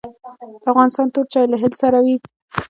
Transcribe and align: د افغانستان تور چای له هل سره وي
د 0.61 0.63
افغانستان 0.71 1.07
تور 1.13 1.25
چای 1.33 1.45
له 1.49 1.57
هل 1.61 1.73
سره 1.81 1.97
وي 2.05 2.17